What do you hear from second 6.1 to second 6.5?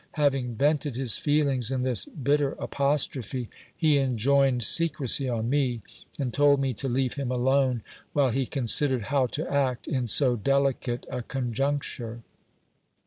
and